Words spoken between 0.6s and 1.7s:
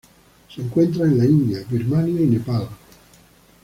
encuentra en la India